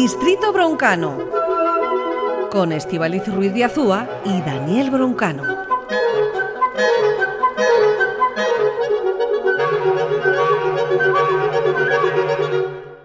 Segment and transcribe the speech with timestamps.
[0.00, 1.18] Distrito Broncano,
[2.52, 5.42] con Estivaliz Ruiz de Azúa y Daniel Broncano.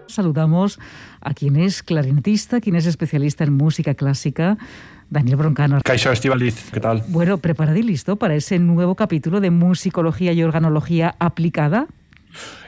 [0.06, 0.78] Saludamos
[1.20, 4.56] a quien es clarinetista, quien es especialista en música clásica,
[5.10, 5.80] Daniel Broncano.
[5.82, 7.02] Caixo Estivaliz, ¿qué tal?
[7.08, 11.88] Bueno, preparado y listo para ese nuevo capítulo de musicología y organología aplicada.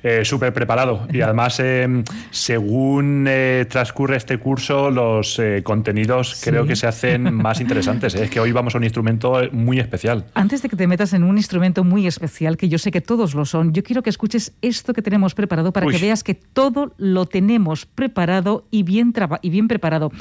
[0.03, 1.09] Eh, súper preparado.
[1.13, 7.61] Y además, eh, según eh, transcurre este curso, los contenidos creo que se hacen más
[7.61, 8.15] interesantes.
[8.15, 10.27] Es que hoy vamos a un instrumento muy especial.
[10.35, 13.35] Antes de que te metas en un instrumento muy especial, que yo sé que todos
[13.35, 16.95] lo son, yo quiero que escuches esto que tenemos preparado para que veas que todo
[16.99, 20.13] lo tenemos preparado y bien, y bien preparado.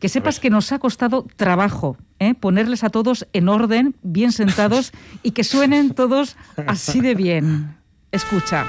[0.00, 1.98] Que sepas que nos ha costado trabajo
[2.40, 7.76] ponerles a todos en orden, bien sentados y que suenen todos así de bien.
[8.10, 8.64] Escucha.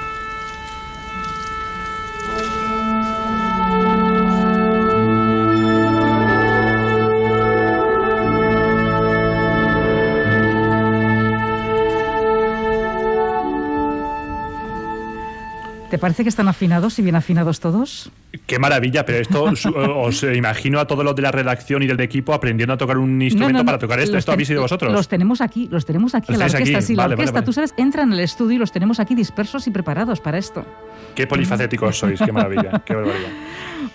[15.90, 18.10] ¿Te parece que están afinados y bien afinados todos?
[18.46, 19.44] Qué maravilla, pero esto
[20.00, 23.20] os imagino a todos los de la redacción y del equipo aprendiendo a tocar un
[23.22, 24.16] instrumento para tocar esto.
[24.16, 24.92] ¿Esto habéis sido vosotros?
[24.92, 27.42] Los tenemos aquí, los tenemos aquí, la orquesta, sí, la orquesta.
[27.42, 30.64] Tú sabes, entran al estudio y los tenemos aquí dispersos y preparados para esto.
[31.14, 33.30] Qué polifacéticos sois, qué maravilla, qué barbaridad.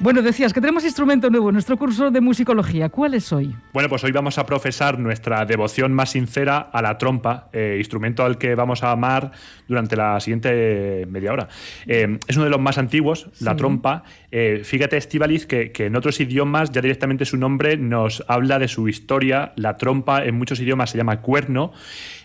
[0.01, 2.89] Bueno, decías que tenemos instrumento nuevo en nuestro curso de musicología.
[2.89, 3.55] ¿Cuál es hoy?
[3.71, 8.23] Bueno, pues hoy vamos a profesar nuestra devoción más sincera a la trompa, eh, instrumento
[8.23, 9.31] al que vamos a amar
[9.67, 11.49] durante la siguiente media hora.
[11.85, 14.03] Eh, es uno de los más antiguos, la trompa.
[14.31, 18.67] Eh, fíjate, Estivaliz, que, que, en otros idiomas ya directamente su nombre nos habla de
[18.67, 19.53] su historia.
[19.55, 21.73] La trompa en muchos idiomas se llama cuerno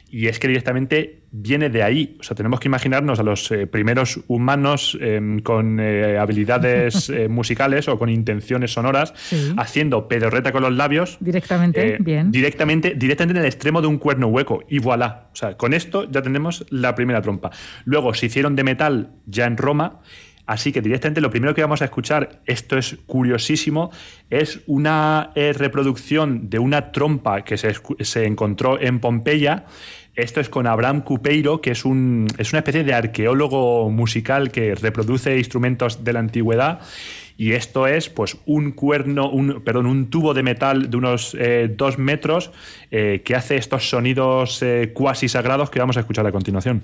[0.08, 2.16] y es que directamente viene de ahí.
[2.20, 7.28] O sea, tenemos que imaginarnos a los eh, primeros humanos em, con eh, habilidades eh,
[7.28, 9.12] musicales o con intenciones sonoras
[9.56, 11.16] haciendo pedorreta con los labios.
[11.20, 12.30] Directamente, bien.
[12.30, 14.62] Directamente, directamente en el extremo de un cuerno hueco.
[14.68, 15.28] Y voilà.
[15.32, 17.50] O sea, con esto ya tenemos la primera trompa.
[17.84, 20.00] Luego se hicieron de metal ya en Roma.
[20.46, 23.90] Así que directamente lo primero que vamos a escuchar, esto es curiosísimo,
[24.30, 29.64] es una reproducción de una trompa que se, se encontró en Pompeya
[30.16, 34.74] esto es con Abraham Cupeiro, que es, un, es una especie de arqueólogo musical que
[34.74, 36.80] reproduce instrumentos de la antigüedad.
[37.38, 41.70] Y esto es pues un cuerno, un, perdón, un tubo de metal de unos eh,
[41.76, 42.50] dos metros
[42.90, 46.82] eh, que hace estos sonidos eh, cuasi sagrados que vamos a escuchar a continuación.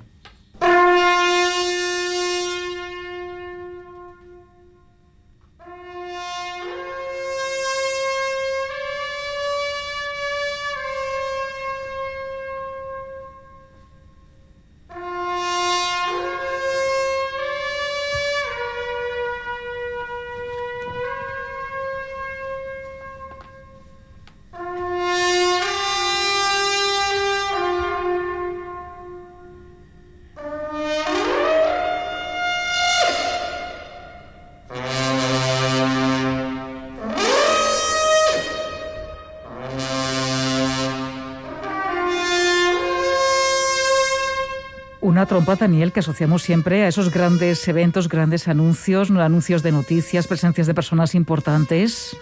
[45.32, 50.66] Trompa, Daniel, que asociamos siempre a esos grandes eventos, grandes anuncios, anuncios de noticias, presencias
[50.66, 52.14] de personas importantes.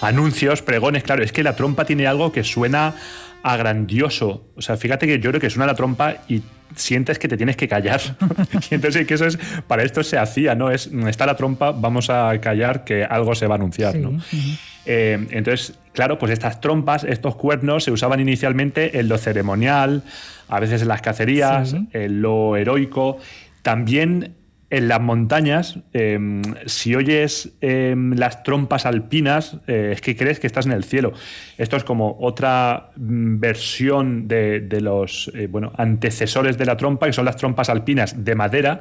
[0.00, 2.94] Anuncios, pregones, claro, es que la trompa tiene algo que suena
[3.42, 4.46] a grandioso.
[4.56, 6.40] O sea, fíjate que yo creo que suena la trompa y
[6.74, 8.00] sientes que te tienes que callar.
[8.70, 10.70] y entonces que eso es, para esto se hacía, ¿no?
[10.70, 14.22] Es, está la trompa, vamos a callar que algo se va a anunciar, ¿no?
[14.86, 20.02] Eh, entonces, claro, pues estas trompas, estos cuernos se usaban inicialmente en lo ceremonial,
[20.48, 23.18] a veces en las cacerías, en lo heroico.
[23.62, 24.34] También
[24.72, 30.46] en las montañas, em, si oyes em, las trompas alpinas, eh, es que crees que
[30.46, 31.12] estás en el cielo.
[31.58, 37.04] Esto es como otra mm, versión de, de los eh, bueno, antecesores de la trompa,
[37.04, 38.80] que son las trompas alpinas de madera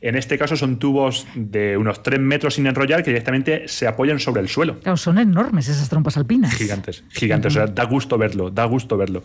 [0.00, 4.18] en este caso son tubos de unos 3 metros sin enrollar que directamente se apoyan
[4.18, 4.80] sobre el suelo.
[4.80, 6.54] Claro, son enormes esas trompas alpinas.
[6.54, 7.52] Gigantes, gigantes.
[7.52, 9.22] O sea, da gusto verlo, da gusto verlo.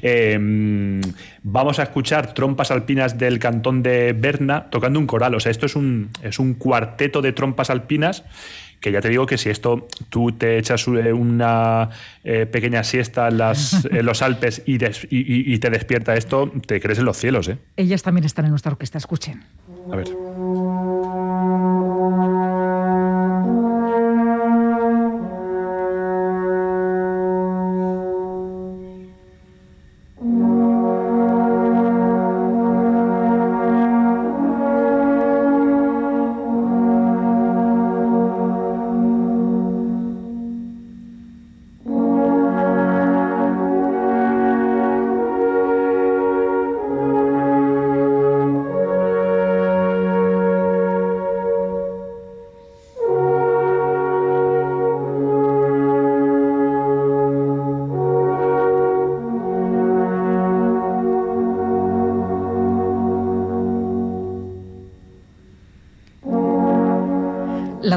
[0.00, 1.00] Em,
[1.42, 5.34] vamos a escuchar trompas alpinas del cantón de Berna tocando un coral.
[5.34, 8.24] O sea, esto es un, es un cuarteto de trompas alpinas
[8.82, 11.88] que ya te digo que si esto tú te echas eh, una
[12.24, 14.76] eh, pequeña siesta en, las, los Alpes y,
[15.08, 17.48] y, te despierta esto, te crees en los cielos.
[17.48, 17.58] ¿eh?
[17.76, 19.44] Ellas también están en nuestra orquesta, escuchen.
[19.90, 20.31] A ver.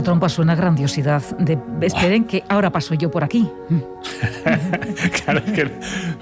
[0.05, 1.21] Trompa suena grandiosidad.
[1.37, 3.49] De, esperen que ahora paso yo por aquí.
[5.25, 5.69] claro, que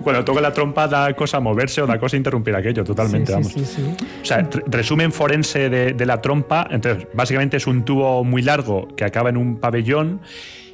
[0.02, 3.54] cuando toca la trompa da cosa moverse o da cosa interrumpir aquello, totalmente, vamos.
[3.56, 9.06] o sea, resumen forense de, la trompa, entonces, básicamente es un tubo muy largo que
[9.06, 10.22] acaba en un pabellón.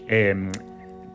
[0.08, 0.50] Eh,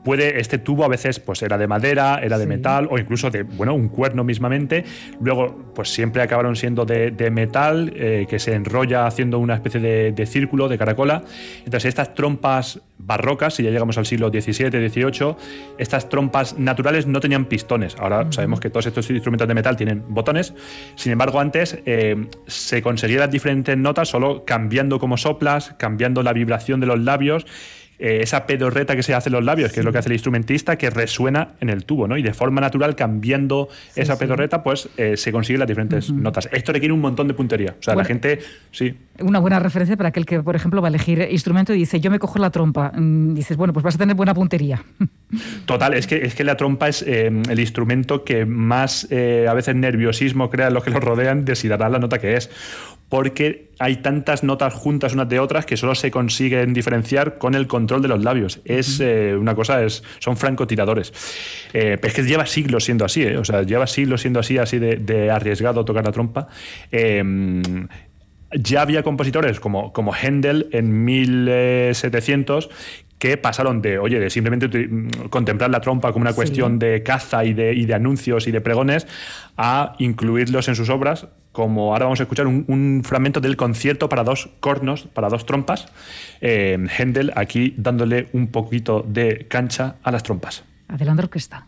[0.04, 3.42] puede, este tubo a veces pues era de madera, era de metal o incluso de,
[3.42, 4.84] bueno, un cuerno mismamente.
[5.20, 10.26] Luego, pues siempre acabaron siendo de, metal, eh, que se enrolla haciendo una especie de,
[10.26, 11.22] círculo, de caracola.
[11.58, 15.36] Entonces, estas trompas barrocas, si ya llegamos al siglo XVII, XVIII,
[15.78, 17.96] estas trompas naturales no tenían pistones.
[17.98, 20.54] Ahora sabemos que todos estos instrumentos de metal tienen botones.
[20.94, 26.32] Sin embargo, antes eh, se conseguían las diferentes notas solo cambiando como soplas, cambiando la
[26.32, 27.46] vibración de los labios
[27.99, 30.14] eh, esa pedorreta que se hace en los labios, que es lo que hace el
[30.14, 32.17] instrumentista, que resuena en el tubo, ¿no?
[32.17, 36.49] Y de forma natural, cambiando esa pedorreta, pues eh, se consiguen las diferentes notas.
[36.50, 37.76] Esto requiere un montón de puntería.
[37.79, 38.41] O sea, la gente,
[38.73, 38.96] sí.
[39.20, 42.11] Una buena referencia para aquel que, por ejemplo, va a elegir instrumento y dice, yo
[42.11, 42.91] me cojo la trompa.
[42.94, 44.82] Mm, dices, bueno, pues vas a tener buena puntería.
[45.67, 49.75] Total, es que, es que la trompa es eh, el instrumento que más a veces
[49.76, 52.50] nerviosismo crea en los que lo rodean de si dará la nota que es
[53.14, 57.69] porque hay tantas notas juntas unas de otras que solo se consiguen diferenciar con el
[57.69, 58.58] control de los labios.
[58.64, 61.12] Es eh, una cosa, es, son francotiradores.
[61.72, 63.38] Eh, es que lleva siglos siendo así, ¿eh?
[63.38, 66.49] o sea, lleva siglos siendo así, así de, arriesgado tocar la trompa.
[66.90, 67.87] Em,
[68.50, 72.69] ya había compositores como, como Händel en 1700
[73.25, 74.69] que pasaron de, oye, de simplemente
[75.31, 78.61] contemplar la trompa como una cuestión de caza y de, y de anuncios y de
[78.61, 79.06] pregones,
[79.56, 84.25] a incluirlos en sus obras como ahora vamos a escuchar un, fragmento del concierto para
[84.25, 85.87] dos cornos, para dos trompas.
[86.43, 90.65] Eh, Händel aquí dándole un poquito de cancha a las trompas.
[90.88, 91.67] Adelante, orquesta.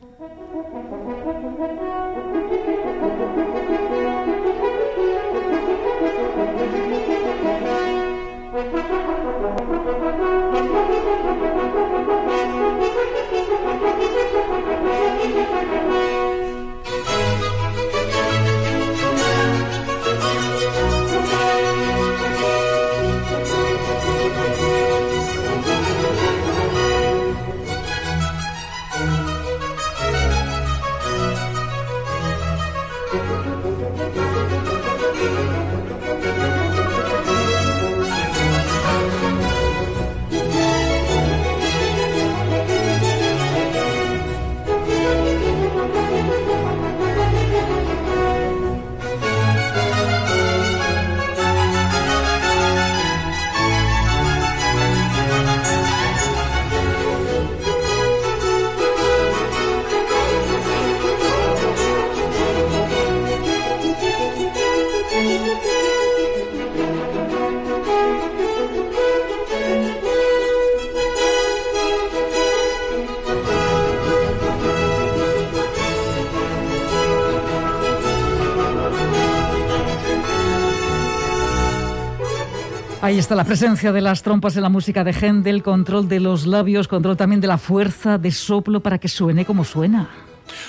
[83.06, 86.44] Ahí está la presencia de las trompas en la música de Händel, control de los
[86.44, 90.08] labios, control también de la fuerza de soplo para que suene como suena.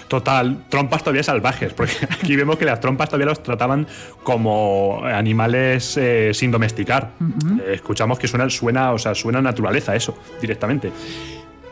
[0.08, 3.88] Total, trompas todavía salvajes, porque aquí vemos que las trompas todavía los trataban
[4.22, 7.14] como animales eh, sin domesticar.
[7.60, 10.92] Eh, escuchamos que suena, suena, o sea, suena naturaleza eso, directamente.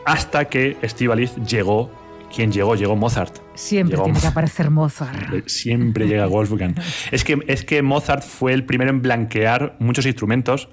[0.04, 1.92] Hasta que Estivaliz llegó
[2.36, 2.74] ¿Quién llegó?
[2.74, 3.38] Llegó Mozart.
[3.54, 5.48] Siempre tiene que aparecer Mozart.
[5.48, 6.74] Siempre llega Wolfgang.
[7.10, 10.68] es, que, es que Mozart fue el primero en blanquear muchos instrumentos.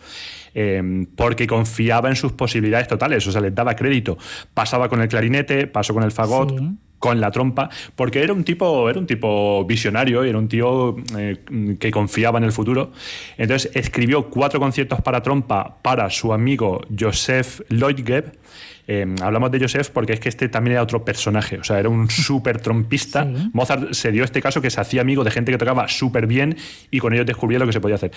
[0.54, 4.18] Em, porque confiaba en sus posibilidades totales, o sea, les daba crédito.
[4.54, 6.62] Pasaba con el clarinete, pasó con el fagot,
[7.00, 11.44] con la trompa, porque era un tipo, era un tipo visionario, era un tío eh,
[11.80, 12.92] que confiaba en el futuro.
[13.38, 18.38] Entonces escribió cuatro conciertos para trompa para su amigo Joseph Lloydgeb
[18.86, 21.90] Em, hablamos de Joseph porque es que este también era otro personaje, o sea, era
[21.90, 23.26] un súper trompista.
[23.54, 26.58] Mozart se dio este caso que se hacía amigo de gente que tocaba súper bien
[26.92, 28.12] y con ellos descubría lo que se podía hacer.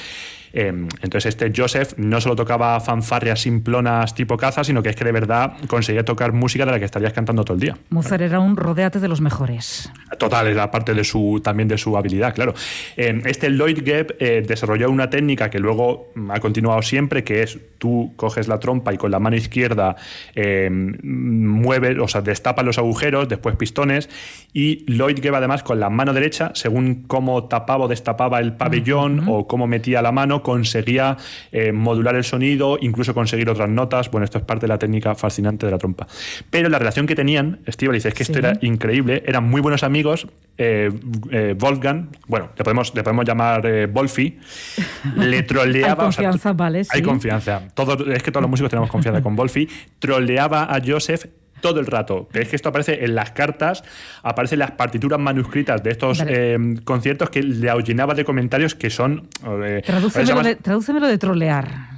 [0.52, 5.04] Em, entonces, este Joseph no solo tocaba fanfarrias simplonas tipo caza, sino que es que
[5.04, 7.76] de verdad conseguía tocar música de la que estarías cantando todo el día.
[7.90, 9.90] Mozart era un rodeate de los mejores.
[10.18, 12.54] Total, era parte de su, también de su habilidad, claro.
[12.96, 17.58] Em, este Lloyd Gebb eh, desarrolló una técnica que luego ha continuado siempre, que es
[17.78, 19.96] tú coges la trompa y con la mano izquierda
[20.34, 24.08] eh, mueve, o sea, destapa los agujeros, después pistones,
[24.52, 29.24] y Lloyd Gebb además con la mano derecha, según cómo tapaba o destapaba el pabellón
[29.28, 31.16] o cómo metía la mano, conseguía
[31.52, 34.10] eh, modular el sonido, incluso conseguir otras notas.
[34.10, 36.06] Bueno, esto es parte de la técnica fascinante de la trompa.
[36.50, 39.82] Pero la relación que tenían, Steve dice, es que esto era increíble, eran muy buenos
[39.82, 40.26] amigos
[40.58, 40.90] eh,
[41.30, 44.38] eh, Wolfgang, bueno, le podemos, le podemos llamar eh, Wolfi,
[45.16, 45.90] le troleaba.
[45.90, 46.82] hay confianza, vale.
[46.90, 47.62] Hay confianza.
[47.74, 49.68] Todo, es que todos los músicos tenemos confianza con Wolfi.
[49.98, 51.26] Troleaba a Joseph
[51.60, 52.28] todo el rato.
[52.32, 53.82] Es que esto aparece en las cartas,
[54.22, 56.22] aparece en las partituras manuscritas de estos
[56.84, 59.28] conciertos que le llenaba de comentarios que son.
[59.84, 61.95] tradúcemelo, de, trolear.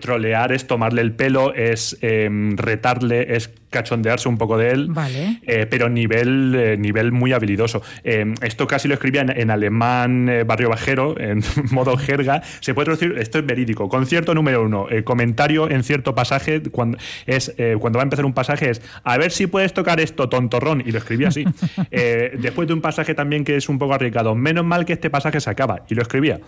[0.00, 5.40] Trolear es tomarle el pelo, es retarle, es cachondearse un poco de él, vale.
[5.42, 7.82] Eh, pero nivel, eh, nivel muy habilidoso.
[8.04, 12.42] Eh, esto casi lo escribía en, alemán barrio bajero, en modo jerga.
[12.60, 13.88] Se puede traducir, esto es verídico.
[13.88, 18.70] Concierto número uno, comentario en cierto pasaje, cuando, es, cuando va a empezar un pasaje
[18.70, 21.44] es, a ver si puedes tocar esto, tontorrón, y lo escribía así.
[22.38, 25.40] después de un pasaje también que es un poco arriesgado, menos mal que este pasaje
[25.40, 26.40] se acaba, y lo escribía.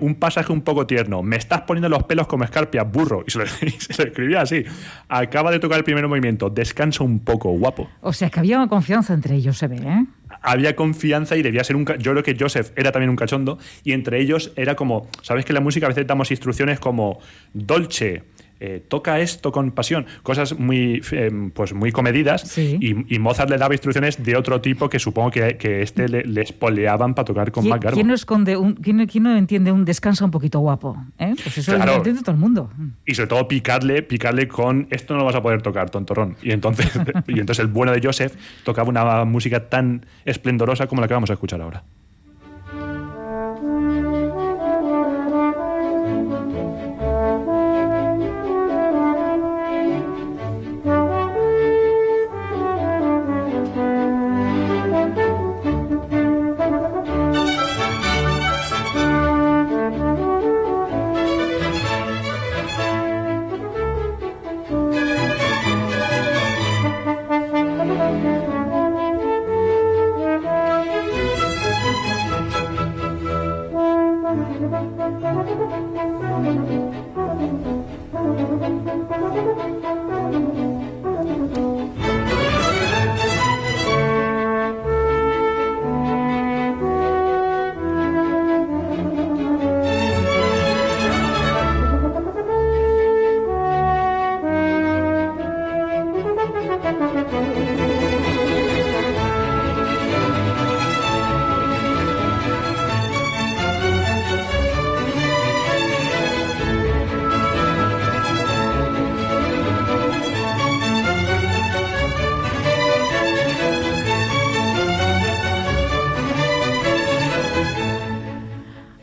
[0.00, 3.38] un pasaje un poco tierno, me estás poniendo los pelos como escarpia, burro, y se
[3.38, 4.64] lo escribía así.
[5.08, 7.88] Acaba de tocar el primer movimiento descansa un poco, guapo.
[8.00, 10.06] O sea, que había confianza entre ellos, se ve, ¿eh?
[10.42, 11.84] Había confianza y debía ser un...
[11.84, 15.06] Yo creo que Joseph era también un cachondo y entre ellos era como...
[15.22, 17.20] ¿Sabes que en la música a veces damos instrucciones como
[17.52, 18.24] Dolce,
[18.62, 22.58] eh, toca esto con pasión, cosas muy, eh, pues muy comedidas.
[22.58, 27.14] Y, Mozart le daba instrucciones de otro tipo que supongo que, que este le, espoleaban
[27.14, 27.94] para tocar con más garbo.
[27.94, 30.96] ¿Quién no, esconde un, quién, no entiende un descanso un poquito guapo?
[31.18, 31.34] ¿Eh?
[31.42, 32.70] Pues eso lo entiende todo el mundo.
[33.06, 36.36] Y sobre todo picarle, picarle con esto no lo vas a poder tocar, tontorrón.
[36.42, 36.90] Y entonces,
[37.28, 41.30] y entonces el bueno de Joseph tocaba una música tan esplendorosa como la que vamos
[41.30, 41.82] a escuchar ahora.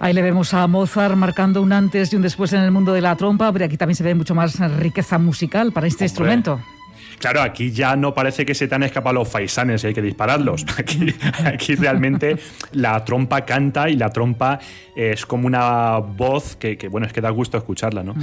[0.07, 3.01] Ahí le vemos a Mozart marcando un antes y un después en el mundo de
[3.01, 6.61] la trompa, pero aquí también se ve mucho más riqueza musical para este instrumento.
[7.19, 10.01] Claro, aquí ya no parece que se te han escapado los faisanes y hay que
[10.01, 10.65] dispararlos.
[11.45, 12.37] Aquí, realmente
[12.73, 14.59] la trompa canta y la trompa
[14.95, 18.03] es como una voz que, bueno, es que da gusto escucharla.
[18.03, 18.15] ¿no?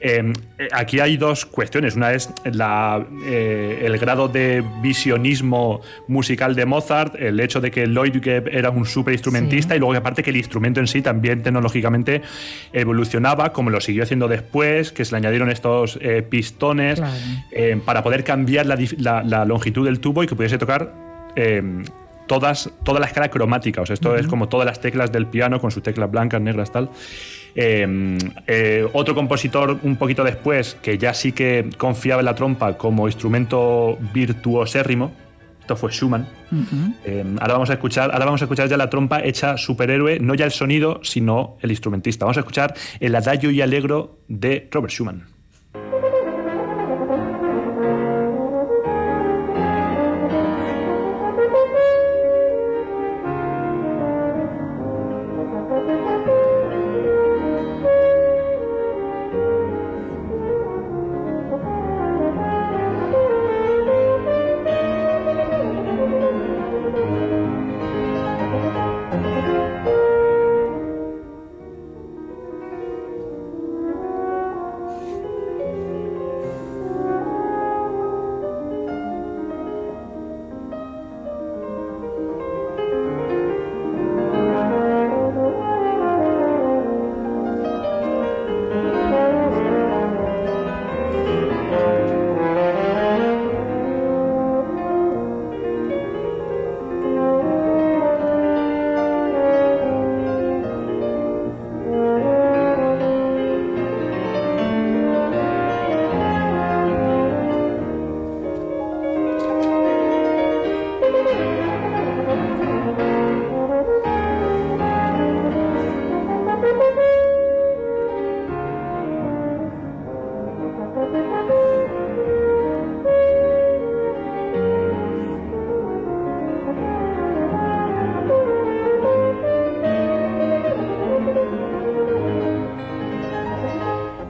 [0.00, 1.96] Em, eh, aquí hay dos cuestiones.
[1.96, 7.86] Una es la, eh, el grado de visionismo musical de Mozart, el hecho de que
[7.86, 12.22] Lloyd era un super instrumentista y luego aparte que el instrumento en sí también tecnológicamente
[12.72, 17.00] evolucionaba, como lo siguió haciendo después, que se le añadieron estos eh, pistones
[17.84, 20.92] para poder cambiar cambiar la, longitud del tubo y que pudiese tocar
[21.34, 21.62] eh,
[22.28, 23.82] todas, toda la escala cromática.
[23.82, 26.70] O sea, esto es como todas las teclas del piano con sus teclas blancas, negras,
[26.70, 26.90] tal.
[27.56, 32.78] Eh, eh, otro compositor un poquito después que ya sí que confiaba en la trompa
[32.78, 35.10] como instrumento virtuosérrimo.
[35.60, 36.26] Esto fue Schumann.
[37.40, 40.44] ahora vamos a escuchar, ahora vamos a escuchar ya la trompa hecha superhéroe, no ya
[40.44, 42.24] el sonido, sino el instrumentista.
[42.24, 45.37] Vamos a escuchar el adagio y alegro de Robert Schumann.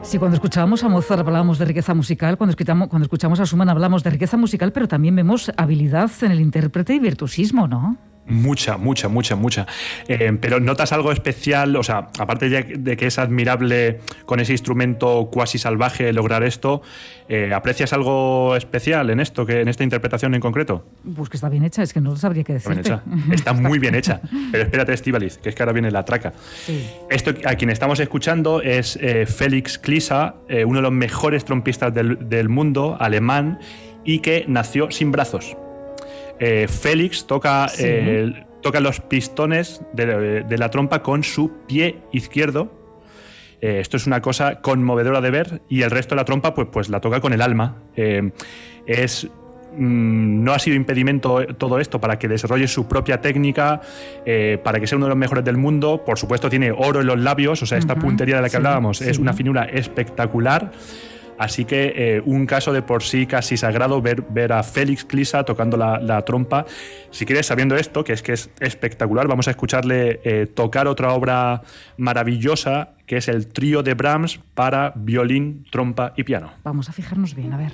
[0.09, 3.69] Sí, cuando escuchábamos a Mozart hablábamos de riqueza musical, cuando escuchamos, cuando escuchamos a Schumann
[3.69, 7.99] hablamos de riqueza musical, pero también vemos habilidad en el intérprete y virtuosismo, ¿no?
[8.29, 9.67] Mucha, mucha, mucha, mucha.
[10.07, 15.31] Eh, pero notas algo especial, o sea, aparte de, que es admirable con ese instrumento
[15.33, 16.83] cuasi salvaje lograr esto,
[17.29, 20.85] eh, ¿aprecias algo especial en esto, que en esta interpretación en concreto?
[21.17, 22.79] Pues que está bien hecha, es que no sabría qué decir.
[23.33, 24.21] Está, muy bien hecha.
[24.53, 26.35] Pero espérate, Estivaliz, que es que ahora viene la traca.
[27.09, 30.35] Esto a quien estamos escuchando es eh, Félix Klisa,
[30.67, 33.59] uno de los mejores trompistas del, del mundo, alemán,
[34.05, 35.57] y que nació sin brazos.
[36.41, 42.73] Eh, Félix toca, eh, toca los pistones de, la trompa con su pie izquierdo.
[43.61, 46.69] Eh, esto es una cosa conmovedora de ver y el resto de la trompa pues,
[46.71, 47.83] pues la toca con el alma.
[48.87, 49.29] es,
[49.77, 53.81] mm, no ha sido impedimento todo esto para que desarrolle su propia técnica,
[54.63, 56.05] para que sea uno de los mejores del mundo.
[56.05, 59.03] Por supuesto tiene oro en los labios, o sea, esta puntería de la que hablábamos
[59.03, 60.71] es una finura espectacular.
[61.39, 65.45] Así que eh, un caso de por sí casi sagrado ver, ver a Félix Klisa
[65.45, 66.67] tocando la, trompa.
[67.11, 71.13] Si quieres, sabiendo esto, que es que es espectacular, vamos a escucharle eh, tocar otra
[71.13, 71.63] obra
[71.97, 76.51] maravillosa, que es el trío de Brahms para violín, trompa y piano.
[76.65, 77.73] Vamos a fijarnos bien, a ver.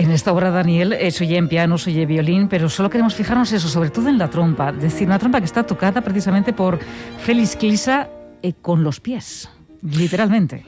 [0.00, 3.52] En esta obra, Daniel, eh, se oye en piano, se violín, pero solo queremos fijarnos
[3.52, 4.70] eso, sobre todo en la trompa.
[4.70, 6.78] Es decir, una trompa que está tocada precisamente por
[7.22, 8.08] Félix Clisa
[8.42, 9.50] eh, con los pies,
[9.82, 10.64] literalmente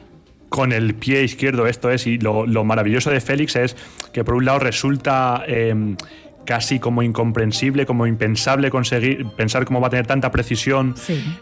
[0.50, 3.74] con el pie izquierdo esto es y lo, maravilloso de Félix es
[4.12, 5.96] que por un lado resulta em,
[6.44, 10.94] casi como incomprensible, como impensable conseguir pensar cómo va a tener tanta precisión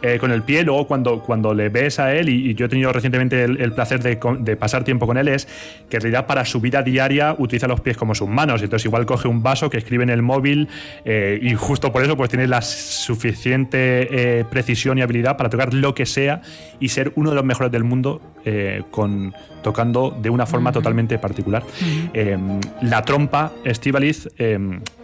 [0.02, 0.62] eh, con el pie.
[0.62, 4.56] Luego cuando, cuando le ves a él, y, yo he tenido recientemente el, placer de,
[4.56, 5.48] pasar tiempo con él, es
[5.88, 8.62] que en realidad para su vida diaria utiliza los pies como sus manos.
[8.62, 10.68] Entonces igual coge un vaso que escribe en el móvil
[11.04, 15.72] eh, y justo por eso pues tiene la suficiente eh, precisión y habilidad para tocar
[15.72, 16.42] lo que sea
[16.78, 18.20] y ser uno de los mejores del mundo
[18.90, 21.62] con tocando de una forma totalmente particular.
[22.82, 24.28] la trompa, Estivaliz,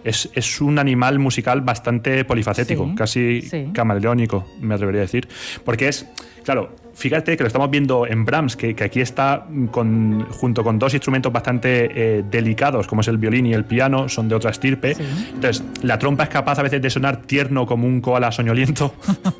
[0.04, 5.28] es, un animal musical bastante polifacético, casi camaleónico, me atrevería a decir.
[5.64, 6.06] Porque es,
[6.44, 10.94] claro, fíjate que lo estamos viendo en Brahms, que, aquí está con, junto con dos
[10.94, 14.96] instrumentos bastante eh, delicados, como es el violín y el piano, son de otra estirpe.
[15.34, 18.94] Entonces, la trompa es capaz a veces de sonar tierno como un koala soñoliento.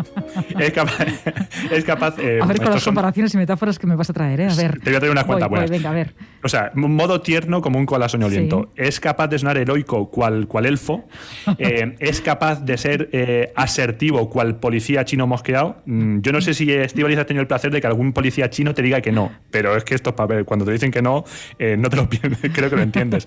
[0.59, 0.99] es capaz.
[1.71, 4.40] es capaz eh, a ver, con las comparaciones y metáforas que me vas a traer,
[4.40, 4.49] ¿eh?
[4.51, 4.79] A ver.
[4.81, 5.66] Te voy a traer una cuenta buena.
[5.66, 6.14] venga, a ver.
[6.45, 8.71] O sea, modo tierno como un koala soñoliento.
[8.77, 11.09] Es capaz de sonar heroico cual, cual elfo.
[11.59, 15.77] Eh, es capaz de ser asertivo cual policía chino mosqueado.
[15.87, 18.82] Mm, yo no sé si Steve ha tenido placer de que algún policía chino te
[18.82, 19.32] diga que no.
[19.50, 20.44] Pero es que esto es para ver.
[20.44, 21.24] Cuando te dicen que no,
[21.59, 22.09] eh, no te lo
[22.52, 23.26] creo que lo entiendes.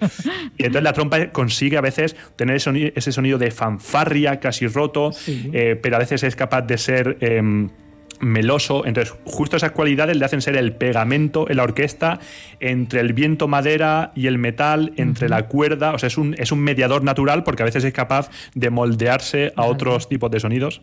[0.57, 5.79] Y entonces la trompa consigue a veces tener ese sonido, de fanfarria casi roto, eh,
[5.81, 7.17] pero a veces es capaz de ser.
[7.21, 7.69] Em,
[8.19, 8.85] meloso.
[8.85, 12.19] Entonces, justo esas cualidades le hacen ser el pegamento en la orquesta
[12.59, 15.93] entre el viento madera y el metal, entre la cuerda.
[15.93, 19.53] O sea, es un, es un mediador natural porque a veces es capaz de moldearse
[19.55, 20.81] a otros tipos de sonidos.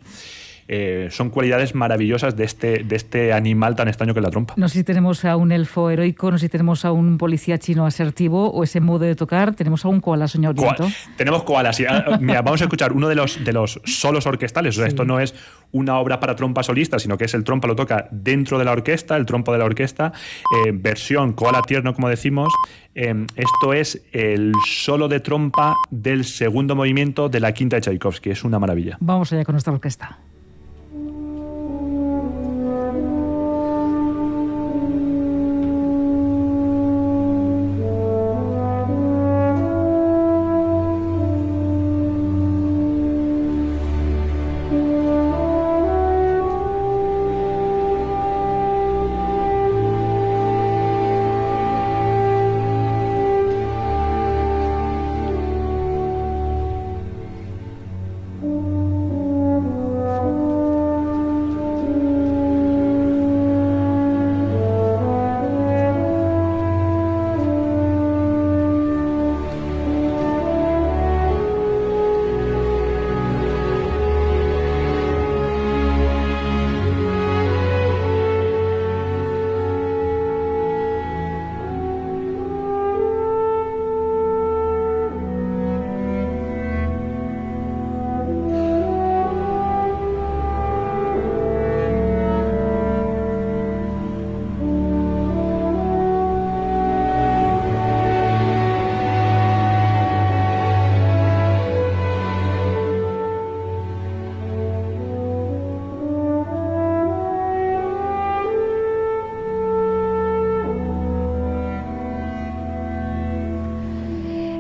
[0.69, 4.55] Eh, son cualidades maravillosas de este, de este animal tan extraño que es la trompa.
[4.57, 7.59] No sé si tenemos a un elfo heroico, no sé si tenemos a un policía
[7.59, 10.87] chino asertivo o ese modo de tocar, tenemos a un koala soñoliento.
[11.17, 11.81] tenemos koalas.
[11.89, 14.77] Ah, mira, vamos a escuchar uno de los, de los solos orquestales.
[14.77, 15.35] O sea, esto no es
[15.73, 18.73] una obra para trompa solista, sino que es el trompa lo toca dentro de la
[18.73, 20.13] orquesta, el trompo de la orquesta,
[20.67, 22.53] eh, versión koala tierno, como decimos.
[22.95, 28.31] Eh, esto es el solo de trompa del segundo movimiento de la quinta de Tchaikovsky.
[28.31, 28.97] Es una maravilla.
[29.01, 30.19] Vamos allá con nuestra orquesta.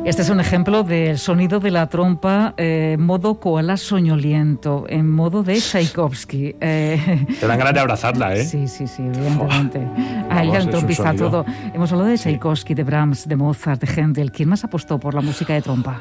[0.06, 5.42] Este es un ejemplo del sonido de la trompa eh, modo koala soñoliento, en modo
[5.42, 6.54] de Tchaikovsky.
[6.60, 8.44] Eh, Te dan ganas de abrazarla, ¿eh?
[8.44, 9.84] Sí, sí, sí, evidentemente.
[10.30, 11.44] Ahí el trompista todo.
[11.74, 14.30] Hemos hablado de Tchaikovsky, de Brahms, de Mozart, de Händel.
[14.30, 16.00] ¿Quién más apostó por la música de trompa?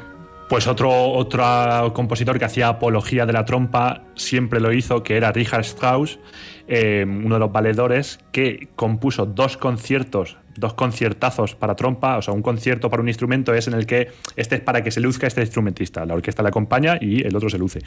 [0.49, 5.31] Pues otro, otro compositor que hacía apología de la trompa siempre lo hizo, que era
[5.31, 6.19] Richard Strauss,
[6.67, 12.33] eh, uno de los valedores, que compuso dos conciertos dos conciertazos para trompa, o sea,
[12.33, 15.27] un concierto para un instrumento es en el que este es para que se luzca
[15.27, 17.81] este instrumentista, la orquesta le acompaña y el otro se luce.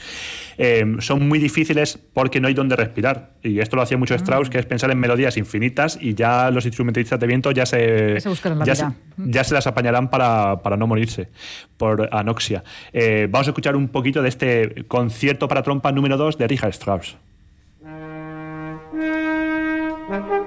[0.56, 4.48] Eh, son muy difíciles porque no hay donde respirar y esto lo hacía mucho Strauss,
[4.48, 4.50] mm.
[4.50, 8.18] que es pensar en melodías infinitas y ya los instrumentistas de viento ya se,
[9.16, 11.28] ya, se las apañarán para, no morirse
[11.76, 12.62] por anoxia.
[12.92, 16.70] Eh, vamos a escuchar un poquito de este concierto para trompa número 2 de Richard
[16.70, 17.16] Strauss.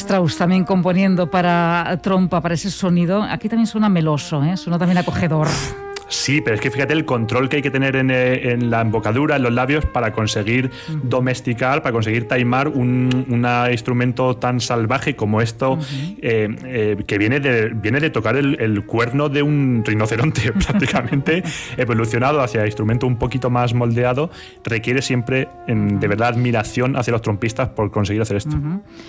[0.00, 3.22] Strauss también componiendo para trompa, para ese sonido.
[3.22, 4.56] Aquí también suena meloso, ¿eh?
[4.56, 5.48] suena también acogedor.
[6.20, 9.36] Sí, pero es que fíjate el control que hay que tener en, eh, la embocadura,
[9.36, 10.70] en los labios, para conseguir
[11.02, 13.26] domesticar, para conseguir taimar un
[13.70, 15.78] instrumento tan salvaje como esto,
[16.20, 21.42] eh, eh, que viene de, viene de tocar el, cuerno de un rinoceronte, prácticamente
[21.78, 24.30] evolucionado hacia instrumento un poquito más moldeado,
[24.62, 28.56] requiere siempre de verdad admiración hacia los trompistas por conseguir hacer esto.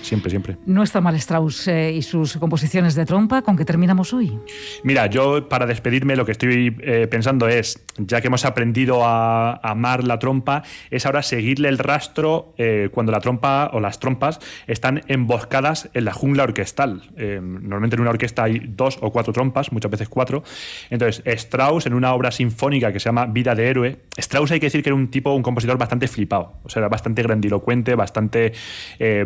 [0.02, 0.58] Siempre, siempre.
[0.65, 4.38] No está mal Strauss y sus composiciones de trompa, ¿con qué terminamos hoy?
[4.84, 9.53] Mira, yo para despedirme lo que estoy eh, pensando es, ya que hemos aprendido a,
[9.63, 10.61] amar la trompa,
[10.91, 16.05] es ahora seguirle el rastro eh, cuando la trompa o las trompas están emboscadas en
[16.05, 17.09] la jungla orquestal.
[17.17, 20.43] Eh, normalmente en una orquesta hay dos o cuatro trompas, muchas veces cuatro.
[20.91, 24.67] Entonces, Strauss, en una obra sinfónica que se llama Vida de Héroe, Strauss hay que
[24.67, 28.53] decir que era un tipo, un compositor bastante flipado, o sea, era bastante grandilocuente, bastante,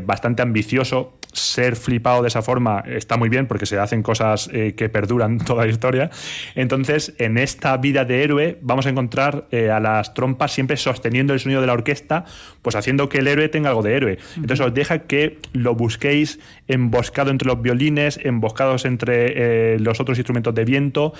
[0.05, 4.73] bastante ambicioso ser flipado de esa forma está muy bien porque se hacen cosas eh,
[4.75, 6.09] que perduran toda la historia.
[6.55, 11.33] Entonces, en esta vida de héroe vamos a encontrar eh, a las trompas siempre sosteniendo
[11.33, 12.25] el sonido de la orquesta,
[12.61, 14.17] pues haciendo que el héroe tenga algo de héroe.
[14.35, 20.17] Entonces os deja que lo busquéis emboscado entre los violines, emboscados entre eh, los otros
[20.17, 21.13] instrumentos de viento,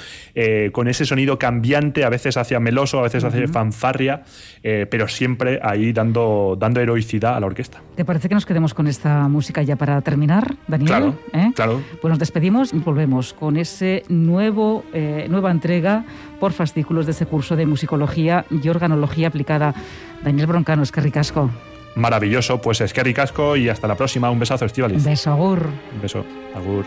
[0.71, 4.23] con ese sonido cambiante, a veces hacia meloso, a veces hacia fanfarria,
[4.61, 7.81] pero siempre ahí dando, dando heroicidad a la orquesta.
[7.95, 10.87] ¿Te parece que nos quedemos con esta música ya para terminar, Daniel?
[10.87, 11.51] Claro, ¿eh?
[11.53, 11.81] claro.
[11.99, 16.05] Pues nos despedimos y volvemos con ese nuevo, eh, nueva entrega
[16.39, 19.75] por fascículos de ese curso de musicología y organología aplicada.
[20.23, 21.49] Daniel Broncano, es que ricasco.
[21.95, 24.29] Maravilloso, pues es que ricasco y hasta la próxima.
[24.29, 24.99] Un besazo, Estivalis.
[24.99, 25.67] Un beso, agur.
[25.93, 26.85] Un beso, agur.